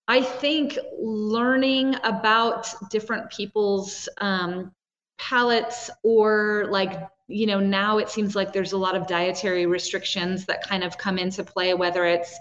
[0.08, 4.72] I think learning about different people's um,
[5.20, 10.46] palates or like, you know, now it seems like there's a lot of dietary restrictions
[10.48, 12.36] that kind of come into play, whether it's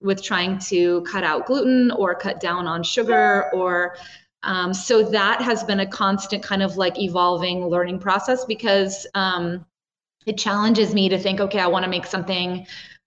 [0.00, 3.96] with trying to cut out gluten or cut down on sugar or
[4.44, 9.66] um, so that has been a constant kind of like evolving learning process because um,
[10.28, 12.66] it challenges me to think, okay, I want to make something,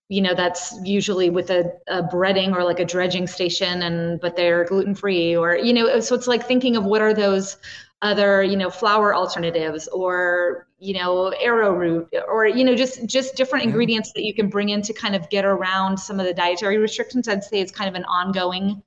[0.10, 4.36] you know, that's usually with a, a breading or like a dredging station, and but
[4.36, 7.58] they're gluten free, or you know, so it's like thinking of what are those
[8.02, 13.64] other you know flour alternatives or you know arrowroot or you know just just different
[13.64, 16.78] ingredients that you can bring in to kind of get around some of the dietary
[16.78, 17.28] restrictions.
[17.28, 18.82] I'd say it's kind of an ongoing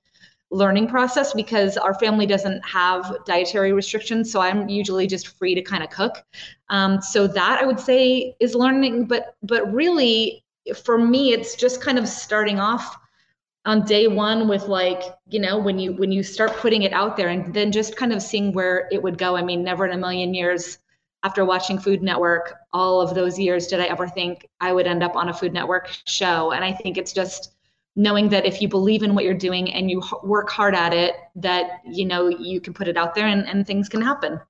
[0.55, 4.31] learning process because our family doesn't have dietary restrictions.
[4.31, 6.25] So I'm usually just free to kind of cook.
[6.69, 10.45] Um, so that I would say is learning, but but really
[10.83, 12.97] for me, it's just kind of starting off
[13.67, 17.17] on day one with like you know when you when you start putting it out
[17.17, 19.37] there and then just kind of seeing where it would go.
[19.37, 20.79] I mean, never in a million years
[21.25, 25.03] after watching Food Network all of those years did I ever think I would end
[25.03, 26.53] up on a Food Network show.
[26.53, 27.54] And I think it's just
[27.97, 31.15] knowing that if you believe in what you're doing and you work hard at it
[31.37, 34.41] that you know you can put it out there and, and things can happen.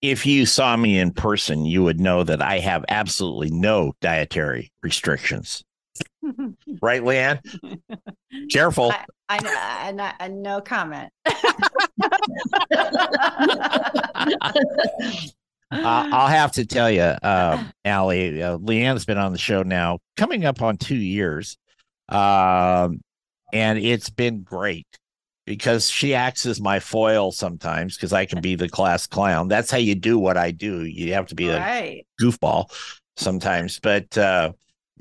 [0.00, 4.72] If you saw me in person you would know that i have absolutely no dietary
[4.82, 5.62] restrictions.
[6.80, 7.40] Right leeann?
[8.50, 8.92] Careful.
[8.92, 11.10] I, I, I, I no comment.
[15.72, 20.00] Uh, I'll have to tell you, uh, Aly, uh, LeeAnn's been on the show now,
[20.18, 21.56] coming up on two years.
[22.08, 23.00] Um,
[23.52, 24.86] and it's been great
[25.46, 29.48] because she acts as my foil sometimes because I can be the class clown.
[29.48, 30.84] That's how you do what I do.
[30.84, 32.04] You have to be right.
[32.20, 32.72] a goofball
[33.16, 34.52] sometimes, but uh,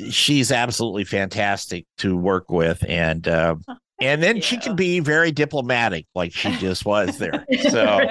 [0.09, 3.55] she's absolutely fantastic to work with, and uh,
[4.01, 7.45] and then she can be very diplomatic, like she just was there.
[7.69, 8.01] So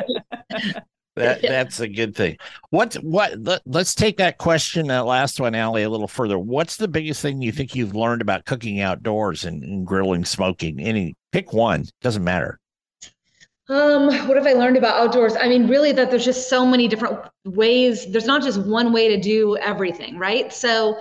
[1.21, 2.37] that that's a good thing.
[2.71, 6.39] What what let, us take that question, that last one, Aly, a little further.
[6.39, 10.81] What's the biggest thing you think you've learned about cooking outdoors and, and grilling, smoking?
[10.81, 12.59] Any pick one, doesn't matter.
[13.69, 15.37] Um, what have I learned about outdoors?
[15.37, 18.11] I mean, really, that there's just so many different ways.
[18.11, 20.53] There's not just one way to do everything, right?
[20.53, 20.99] So,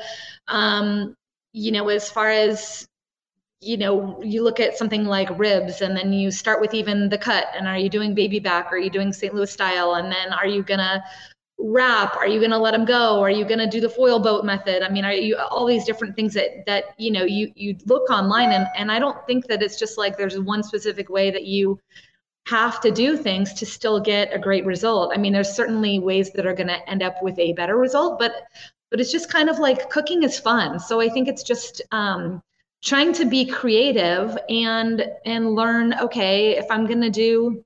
[0.47, 1.15] um,
[1.51, 2.87] you know, as far as
[3.61, 7.17] you know, you look at something like ribs and then you start with even the
[7.17, 8.71] cut and are you doing baby back?
[8.71, 9.33] Are you doing St.
[9.33, 9.95] Louis style?
[9.95, 11.03] And then are you going to
[11.57, 12.15] wrap?
[12.15, 13.19] Are you going to let them go?
[13.19, 14.81] Are you going to do the foil boat method?
[14.81, 18.09] I mean, are you all these different things that, that, you know, you, you look
[18.09, 21.43] online and, and I don't think that it's just like there's one specific way that
[21.43, 21.77] you
[22.47, 25.11] have to do things to still get a great result.
[25.13, 28.19] I mean, there's certainly ways that are going to end up with a better result,
[28.19, 28.47] but
[28.89, 30.79] but it's just kind of like cooking is fun.
[30.79, 32.41] So I think it's just um,
[32.83, 35.93] trying to be creative and and learn.
[35.99, 37.63] Okay, if I'm going to do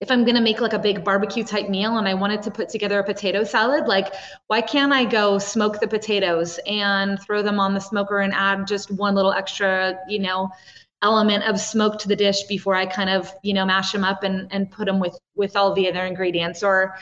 [0.00, 2.52] if I'm going to make like a big barbecue type meal and I wanted to
[2.52, 4.14] put together a potato salad, like
[4.46, 8.66] why can't I go smoke the potatoes and throw them on the smoker and add
[8.66, 10.50] just one little extra, you know,
[11.02, 14.22] element of smoke to the dish before I kind of, you know, mash them up
[14.22, 16.62] and, and put them with, with all the other ingredients.
[16.62, 16.94] Or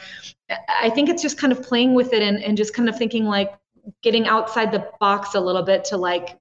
[0.69, 3.27] I think it's just kind of playing with it and, and just kind of thinking
[3.27, 3.55] like
[4.03, 6.39] getting outside the box a little bit to like,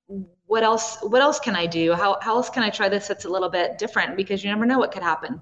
[0.47, 1.93] what else, what else can I do?
[1.93, 4.15] How, how else can I try this that's a little bit different?
[4.15, 5.41] Because you never know what could happen.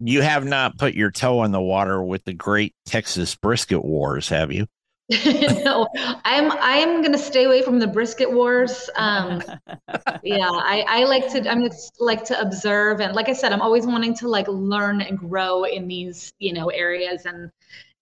[0.00, 4.28] You have not put your toe in the water with the great Texas brisket wars,
[4.28, 4.66] have you?
[5.64, 5.88] no,
[6.24, 8.90] I'm I'm gonna stay away from the brisket wars.
[8.94, 9.42] Um,
[10.22, 11.66] yeah, I, I like to I'm
[11.98, 15.64] like to observe and like I said, I'm always wanting to like learn and grow
[15.64, 17.50] in these you know areas and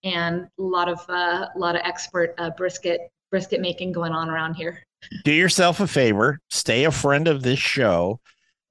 [0.02, 4.28] and a lot of uh, a lot of expert uh, brisket brisket making going on
[4.28, 4.82] around here.
[5.24, 8.20] Do yourself a favor, stay a friend of this show,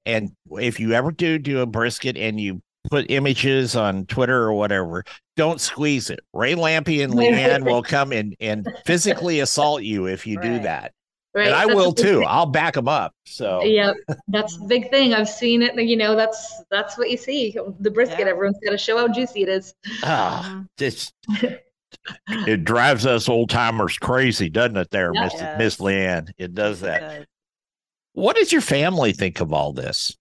[0.04, 4.52] and if you ever do do a brisket and you put images on Twitter or
[4.52, 5.04] whatever,
[5.36, 6.20] don't squeeze it.
[6.32, 10.44] Ray Lampe and LeeAnn will come in and physically assault you if you right.
[10.44, 10.92] do that.
[11.34, 11.48] Right.
[11.48, 12.20] And I that's will too.
[12.20, 12.26] Thing.
[12.26, 13.12] I'll back them up.
[13.26, 13.92] So yeah,
[14.28, 15.12] that's the big thing.
[15.12, 15.78] I've seen it.
[15.78, 17.54] You know, that's that's what you see.
[17.80, 18.20] The brisket.
[18.20, 18.28] Yeah.
[18.28, 19.74] Everyone's got to show how juicy it is.
[20.02, 21.12] Ah, just
[22.28, 24.90] it drives us old timers crazy, doesn't it?
[24.90, 25.58] There, Miss yes.
[25.58, 27.26] Miss LeeAnn, it does that.
[28.12, 30.16] What does your family think of all this?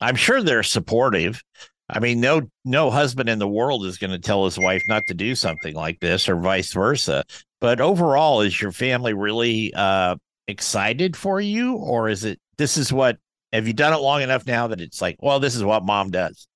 [0.00, 1.42] I'm sure they're supportive.
[1.90, 5.02] I mean, no no husband in the world is going to tell his wife not
[5.08, 7.24] to do something like this, or vice versa.
[7.60, 12.92] But overall, is your family really uh, excited for you, or is it this is
[12.92, 13.18] what
[13.52, 16.10] have you done it long enough now that it's like, well, this is what mom
[16.10, 16.46] does?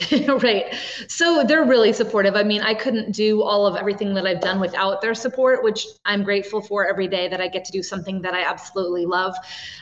[0.28, 0.74] right.
[1.08, 2.36] So they're really supportive.
[2.36, 5.86] I mean, I couldn't do all of everything that I've done without their support, which
[6.04, 9.34] I'm grateful for every day that I get to do something that I absolutely love.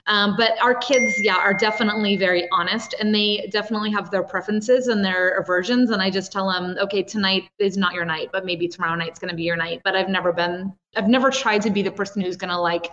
[0.06, 4.88] Um, but our kids, yeah, are definitely very honest and they definitely have their preferences
[4.88, 5.90] and their aversions.
[5.90, 9.18] And I just tell them, okay, tonight is not your night, but maybe tomorrow night's
[9.18, 9.82] going to be your night.
[9.84, 12.90] But I've never been, I've never tried to be the person who's going to like,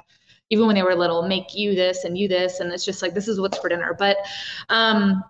[0.49, 2.59] even when they were little, make you this and you this.
[2.59, 3.95] And it's just like, this is what's for dinner.
[3.97, 4.17] But,
[4.67, 5.23] um,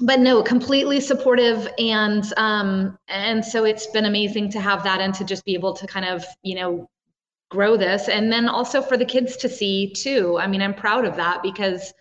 [0.00, 5.14] but no, completely supportive, and um, and so it's been amazing to have that and
[5.14, 6.88] to just be able to kind of you know
[7.50, 10.38] grow this, and then also for the kids to see too.
[10.40, 11.92] I mean, I'm proud of that because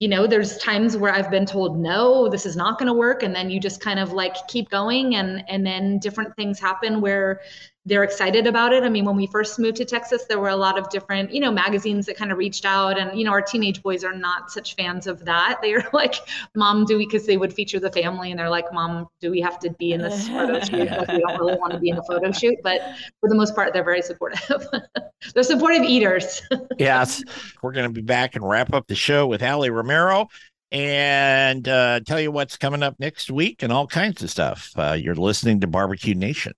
[0.00, 3.22] you know there's times where i've been told no this is not going to work.
[3.22, 7.00] And then you just kind of like keep going and and then different things happen
[7.00, 7.40] where
[7.86, 8.82] they're excited about it.
[8.82, 11.40] I mean, when we first moved to Texas, there were a lot of different, you
[11.40, 14.50] know, magazines that kind of reached out, and you know, our teenage boys are not
[14.50, 15.60] such fans of that.
[15.62, 16.16] They are like,
[16.54, 19.40] "Mom, do we?" Because they would feature the family, and they're like, "Mom, do we
[19.40, 21.96] have to be in this photo shoot?" Like, we don't really want to be in
[21.96, 22.80] the photo shoot, but
[23.20, 24.66] for the most part, they're very supportive.
[25.34, 26.42] they're supportive eaters.
[26.78, 27.22] yes,
[27.62, 30.28] we're going to be back and wrap up the show with Aly Romero
[30.70, 34.70] and uh, tell you what's coming up next week and all kinds of stuff.
[34.76, 36.52] Uh, you're listening to Barbecue Nation.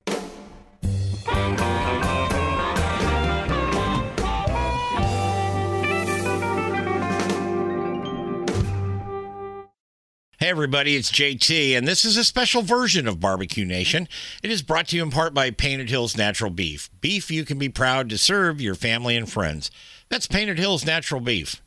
[10.42, 14.08] Hey, everybody, it's JT, and this is a special version of Barbecue Nation.
[14.42, 16.90] It is brought to you in part by Painted Hills Natural Beef.
[17.00, 19.70] Beef you can be proud to serve your family and friends.
[20.08, 21.62] That's Painted Hills Natural Beef.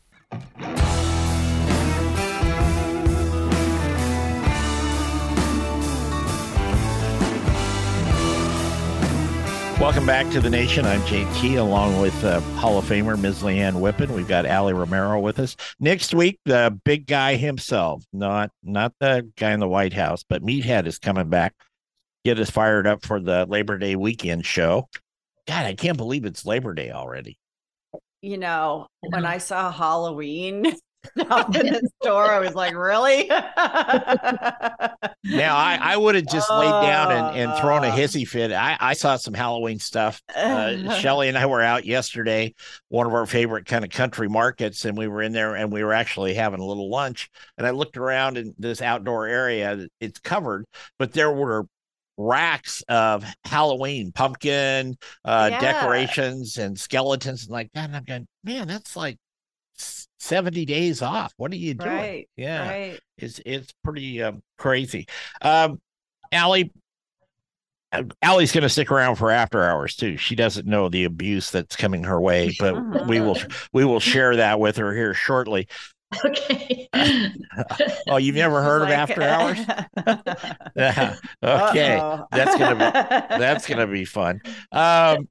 [9.86, 10.84] Welcome back to the nation.
[10.84, 13.44] I'm JT, along with uh, Hall of Famer Ms.
[13.44, 14.10] LeeAnn Whippen.
[14.16, 16.40] We've got Aly Romero with us next week.
[16.44, 20.98] The big guy himself, not not the guy in the White House, but Meathead is
[20.98, 21.54] coming back.
[22.26, 24.90] Get us fired up for the Labor Day weekend show.
[25.48, 27.38] God, I can't believe it's Labor Day already.
[28.24, 30.76] You know, when I saw Halloween,
[31.30, 32.26] up in the store.
[32.26, 33.28] I was like, really?
[35.24, 38.52] now I, I would have just laid down and, and thrown a hissy fit.
[38.52, 40.22] I, I saw some Halloween stuff.
[40.36, 42.54] Uh, Shelly and I were out yesterday,
[42.90, 45.84] one of our favorite kind of country markets, and we were in there and we
[45.84, 47.30] were actually having a little lunch.
[47.58, 50.66] And I looked around in this outdoor area, it's covered,
[51.00, 51.68] but there were
[52.18, 55.60] racks of Halloween pumpkin uh, yeah.
[55.60, 57.86] decorations and skeletons and like that.
[57.86, 59.18] And I'm going, man, that's like
[59.78, 61.34] 70 days off.
[61.38, 61.90] What are you doing?
[61.90, 62.30] Right.
[62.36, 62.68] Yeah.
[62.68, 63.00] Right.
[63.18, 65.08] It's it's pretty um, crazy.
[65.42, 65.80] Um
[66.32, 66.72] Aly
[67.92, 70.18] uh, Aly's going to stick around for after hours too.
[70.18, 73.38] She doesn't know the abuse that's coming her way, but we will
[73.74, 75.68] we will share that with her here shortly.
[76.24, 76.88] Okay.
[78.08, 79.60] oh, you've never heard of after hours?
[81.44, 82.26] Okay, Uh-oh.
[82.32, 84.42] That's gonna be that's gonna be fun.
[84.72, 85.28] Um,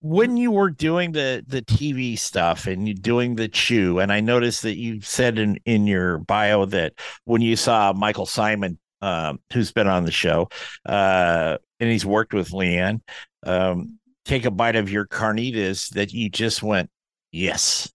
[0.00, 4.20] when you were doing the the TV stuff and you doing the chew, and I
[4.20, 6.94] noticed that you said in in your bio that
[7.24, 10.48] when you saw Michael Symon, um, who's been on the show,
[10.86, 13.00] uh, and he's worked with LeeAnn,
[13.44, 16.90] um, take a bite of your carnitas, that you just went,
[17.32, 17.90] yes,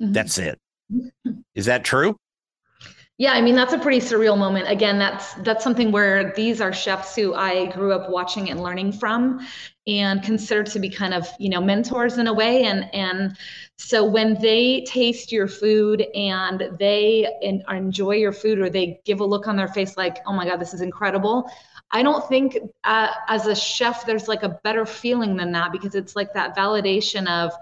[0.00, 0.12] Mhm.
[0.14, 0.58] that's it.
[1.54, 2.16] Is that true?
[3.16, 4.68] Yeah, I mean that's a pretty surreal moment.
[4.68, 8.90] Again, that's that's something where these are chefs who I grew up watching and learning
[8.92, 9.38] from
[9.86, 13.36] and consider to be kind of, you know, mentors in a way and and
[13.78, 19.20] so when they taste your food and they en- enjoy your food or they give
[19.20, 21.48] a look on their face like, "Oh my god, this is incredible."
[21.92, 25.94] I don't think uh, as a chef there's like a better feeling than that because
[25.94, 27.52] it's like that validation of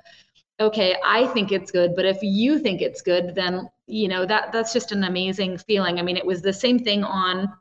[0.61, 4.53] okay, I think it's good, but if you think it's good, then you know that
[4.53, 5.99] that's just an amazing feeling.
[5.99, 7.53] I mean, it was the same thing on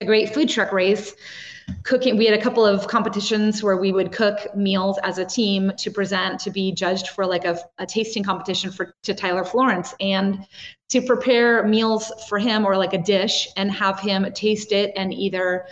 [0.00, 1.14] a great food truck race.
[1.84, 5.70] Cooking, we had a couple of competitions where we would cook meals as a team
[5.78, 9.94] to present to be judged for like a, a tasting competition for to Tyler Florence
[10.00, 10.44] and
[10.88, 15.14] to prepare meals for him or like a dish and have him taste it and
[15.14, 15.66] either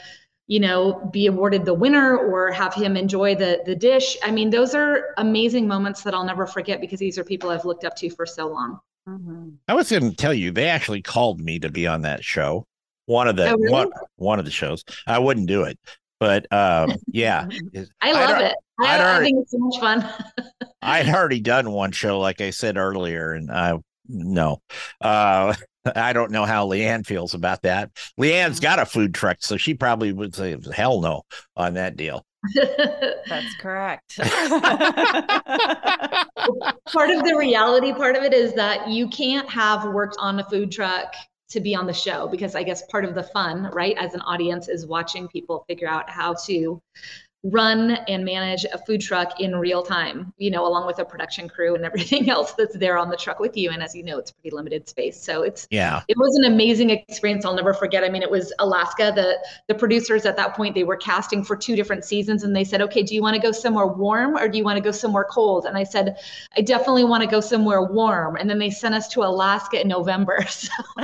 [0.48, 4.50] you know be awarded the winner or have him enjoy the the dish i mean
[4.50, 7.94] those are amazing moments that i'll never forget because these are people i've looked up
[7.94, 9.54] to for so long Mhm.
[9.66, 12.66] I was going to tell you they actually called me to be on that show.
[13.06, 13.72] One of the Oh, really?
[13.72, 14.84] one one of the shows.
[15.06, 15.78] I wouldn't do it,
[16.20, 19.80] but um, yeah, i I'd love it I'd I, I already- think it's so much
[19.80, 20.06] fun
[20.82, 23.78] I'd already done one show, like I said earlier, and I
[24.08, 24.60] no,
[25.00, 25.54] uh,
[25.96, 27.90] I don't know how LeeAnn feels about that.
[28.18, 28.62] LeeAnn's mm-hmm.
[28.62, 31.22] got a food truck, so she probably would say hell no
[31.56, 32.24] on that deal.
[32.54, 34.16] That's correct.
[34.18, 34.30] part
[37.10, 40.70] of the reality part of it is that you can't have worked on a food
[40.70, 41.14] truck
[41.50, 44.20] to be on the show because I guess part of the fun, right, as an
[44.22, 46.80] audience is watching people figure out how to
[47.44, 51.48] run and manage a food truck in real time, you know, along with a production
[51.48, 53.70] crew and everything else that's there on the truck with you.
[53.70, 55.20] And as you know, it's pretty limited space.
[55.20, 58.52] So it's Yeah, it was an amazing experience i'll never forget i mean it was
[58.58, 59.36] alaska the
[59.68, 62.80] the producers at that point they were casting for two different seasons and they said
[62.80, 65.26] okay do you want to go somewhere warm or do you want to go somewhere
[65.30, 66.16] cold and i said
[66.56, 69.88] i definitely want to go somewhere warm and then they sent us to alaska in
[69.88, 70.72] november so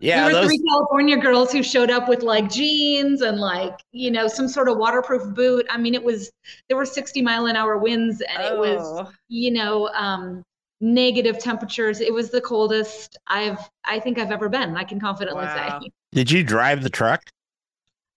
[0.00, 0.26] yeah.
[0.26, 4.10] we were Those three california girls who showed up with like jeans and like you
[4.10, 5.66] know some sort of waterproof boot.
[5.70, 6.30] I mean it was
[6.68, 9.12] there were 60 mile an hour winds and it was Oh.
[9.28, 10.42] you know um
[10.80, 12.00] negative temperatures.
[12.00, 15.80] It was the coldest i've i think i've ever been i can confidently Wow.
[15.80, 17.22] say did you drive the truck?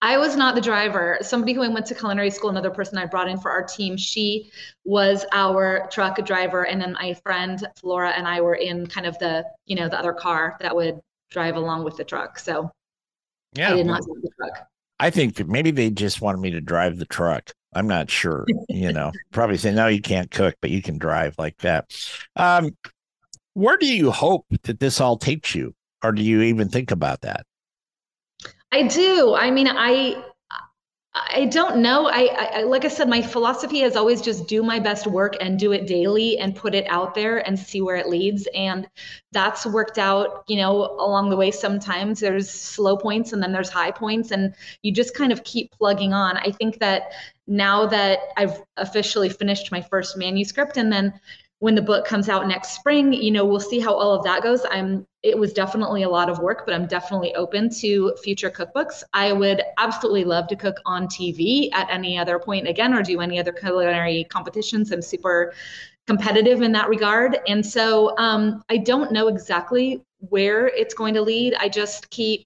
[0.02, 1.18] i was not the driver.
[1.22, 3.98] Somebody who i went to culinary school another person i brought in for our team
[3.98, 4.52] she
[4.86, 6.66] was our truck driver.
[6.66, 10.00] And then my friend flora and i were in kind of the you know the
[10.00, 11.00] other car that would
[11.32, 12.38] drive along with the truck.
[12.40, 12.72] So
[13.54, 14.68] Yeah, i did not drive the truck
[15.04, 17.52] I think maybe they just wanted me to drive the truck.
[17.74, 18.46] I'm not sure.
[18.70, 21.92] You know, probably say no, you can't cook, but you can drive like that.
[22.38, 22.78] Um,
[23.54, 25.76] where do you hope that this all takes you,
[26.06, 27.46] or do you even think about that?
[28.72, 29.36] I do.
[29.36, 30.24] I mean, I
[31.16, 32.08] I don't know.
[32.08, 35.60] I, I like I said, my philosophy is always just do my best work and
[35.60, 38.48] do it daily and put it out there and see where it leads.
[38.56, 38.90] And
[39.32, 41.52] that's worked out, you know, along the way.
[41.52, 45.72] Sometimes there's slow points and then there's high points, and you just kind of keep
[45.74, 46.38] plugging on.
[46.38, 47.12] I think that
[47.46, 51.14] now that I've officially finished my first manuscript and then
[51.64, 54.44] when the book comes out next spring, you know, we'll see how all of that
[54.44, 54.66] goes.
[54.70, 59.02] I'm it was definitely a lot of work, but I'm definitely open to future cookbooks.
[59.14, 63.22] I would absolutely love to cook on TV at any other point again or do
[63.22, 64.92] any other culinary competitions.
[64.92, 65.54] I'm super
[66.06, 67.40] competitive in that regard.
[67.48, 71.56] And so um, I don't know exactly where it's going to lead.
[71.58, 72.46] I just keep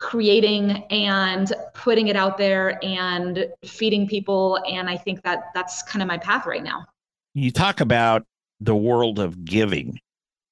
[0.00, 4.58] creating and putting it out there and feeding people.
[4.68, 6.84] And I think that that's kind of my path right now.
[7.32, 8.24] You talk about
[8.60, 9.98] the world of giving.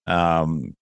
[0.06, 0.74] Um,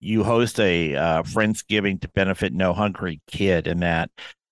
[0.00, 4.10] you host a uh, Friendsgiving to benefit No Hungry Kid, and that,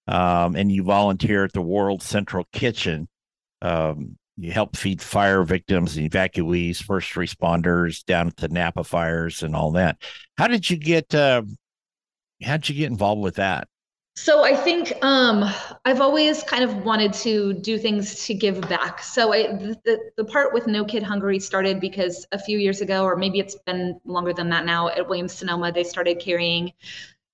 [0.09, 3.09] um, and you volunteer at the World Central Kitchen.
[3.62, 9.43] Um, you help feed fire victims and evacuees, first responders down at the Napa fires,
[9.43, 9.99] and all that.
[10.37, 11.14] How did you get?
[11.14, 11.43] Uh,
[12.43, 13.68] how did you get involved with that?
[14.19, 15.45] So I think um,
[15.85, 19.03] I've always kind of wanted to do things to give back.
[19.03, 19.47] So I,
[19.85, 23.39] the, the part with No Kid Hungry started because a few years ago, or maybe
[23.39, 26.73] it's been longer than that now, at Williams Sonoma, they started carrying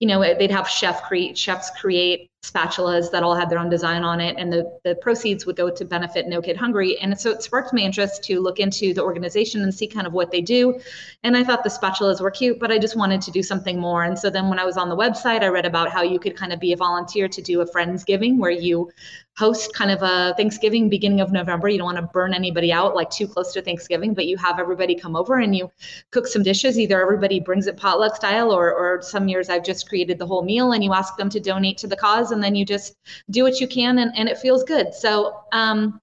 [0.03, 4.03] you know, they'd have chef create chefs create spatulas that all had their own design
[4.03, 6.99] on it, and the the proceeds would go to benefit No Kid Hungry.
[6.99, 10.13] And so it sparked my interest to look into the organization and see kind of
[10.13, 10.81] what they do.
[11.23, 14.03] And I thought the spatulas were cute, but I just wanted to do something more.
[14.03, 16.37] And so then when I was on the website, I read about how you could
[16.37, 18.91] kind of be a volunteer to do a friendsgiving where you
[19.39, 21.69] host kind of a Thanksgiving beginning of November.
[21.69, 24.59] You don't want to burn anybody out like too close to Thanksgiving, but you have
[24.59, 25.71] everybody come over and you
[26.11, 26.79] cook some dishes.
[26.79, 30.43] Either everybody brings it potluck style, or, or some years I've just created the whole
[30.43, 32.97] meal and you ask them to donate to the cause, and then you just
[33.31, 34.95] do what you can, and, and it feels good.
[34.95, 36.01] So um,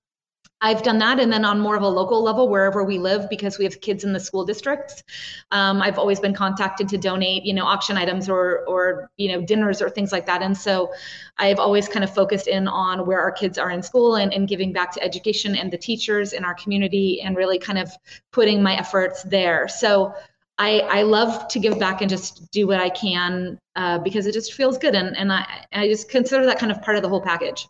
[0.62, 1.22] I've done that.
[1.22, 4.04] And then on more of a local level, wherever we live, because we have kids
[4.04, 5.04] in the school districts,
[5.52, 9.42] um, I've always been contacted to donate, you know, auction items or, or, you know,
[9.42, 10.42] dinners or things like that.
[10.42, 10.92] And so
[11.38, 14.50] I've always kind of focused in on where our kids are in school and, and
[14.50, 17.90] giving back to education and the teachers in our community and really kind of
[18.34, 19.70] putting my efforts there.
[19.70, 20.14] So
[20.60, 24.34] I, I love to give back and just do what I can uh, because it
[24.34, 24.94] just feels good.
[24.94, 27.66] And, and I, I just consider that kind of part of the whole package.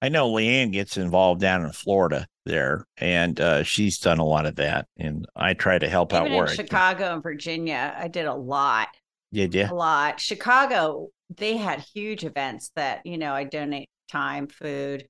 [0.00, 4.46] I know LeeAnn gets involved down in Florida there, and uh, she's done a lot
[4.46, 4.86] of that.
[4.98, 8.34] And I try to help Even out where in Chicago and Virginia, I did a
[8.34, 8.88] lot.
[9.32, 10.20] Yeah, yeah, a lot.
[10.20, 15.06] Chicago, they had huge events that you know I donate time, food.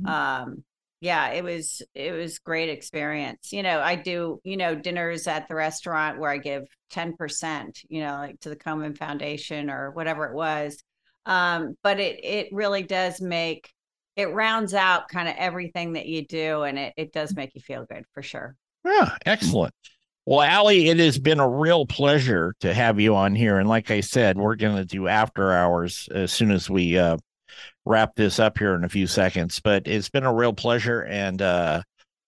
[0.00, 0.08] Mm-hmm.
[0.08, 0.64] Um,
[1.00, 3.52] yeah, it was it was great experience.
[3.52, 7.80] You know, I do you know dinners at the restaurant where I give ten percent,
[7.88, 10.82] you know, like to the Komen Foundation or whatever it was.
[11.26, 13.70] Um, but it it really does make
[14.16, 17.60] it rounds out kind of everything that you do and it, it does make you
[17.60, 19.74] feel good for sure yeah excellent
[20.26, 23.90] well Aly, it has been a real pleasure to have you on here and like
[23.90, 27.16] i said we're going to do after hours as soon as we uh,
[27.84, 31.42] wrap this up here in a few seconds but it's been a real pleasure and
[31.42, 31.82] uh,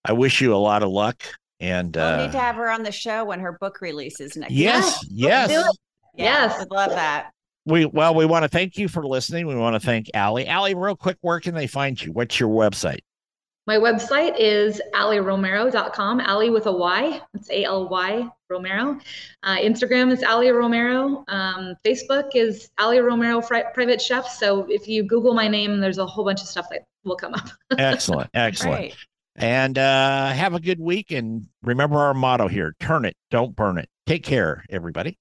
[0.05, 1.23] i wish you a lot of luck
[1.59, 4.51] and we'll uh, need to have her on the show when her book releases next
[4.51, 5.69] yes yes yes,
[6.15, 6.59] yes.
[6.59, 7.31] would love that
[7.65, 9.47] we well, we want to thank you for listening.
[9.47, 10.47] We want to thank Aly.
[10.47, 12.11] Aly, real quick, where can they find you?
[12.11, 12.99] What's your website?
[13.65, 17.21] My website is allyromero.com, Aly with a Y.
[17.33, 18.99] It's A L Y Romero.
[19.41, 21.23] Uh, Instagram is Aly Romero.
[21.29, 24.27] Um, Facebook is Aly Romero Fri- Private Chef.
[24.27, 27.33] So if you Google my name, there's a whole bunch of stuff that will come
[27.35, 27.47] up.
[27.77, 28.29] excellent.
[28.33, 28.79] Excellent.
[28.79, 28.95] Great.
[29.37, 31.11] And uh, have a good week.
[31.11, 33.87] And remember our motto here turn it, don't burn it.
[34.05, 35.17] Take care, everybody.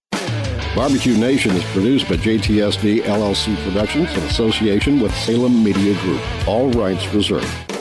[0.75, 6.49] Barbecue Nation is produced by JTSD LLC Productions in association with Salem Media Group.
[6.49, 7.72] All rights reserved.